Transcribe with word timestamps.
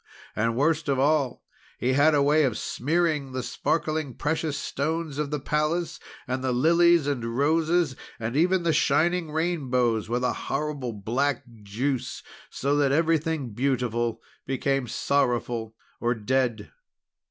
And 0.35 0.55
worst 0.55 0.89
of 0.89 0.97
all, 0.97 1.43
he 1.77 1.93
had 1.93 2.15
a 2.15 2.23
way 2.23 2.43
of 2.43 2.57
smearing 2.57 3.33
the 3.33 3.43
sparkling 3.43 4.15
precious 4.15 4.57
stones 4.57 5.19
of 5.19 5.29
the 5.29 5.39
palace, 5.39 5.99
and 6.27 6.43
the 6.43 6.51
lilies 6.51 7.05
and 7.05 7.37
roses, 7.37 7.95
and 8.19 8.35
even 8.35 8.63
the 8.63 8.73
shining 8.73 9.31
rainbows, 9.31 10.09
with 10.09 10.23
a 10.23 10.33
horrible 10.49 10.91
black 10.93 11.43
juice, 11.61 12.23
so 12.49 12.75
that 12.77 12.91
everything 12.91 13.53
beautiful 13.53 14.19
became 14.47 14.87
sorrowful 14.87 15.75
or 15.99 16.15
dead. 16.15 16.71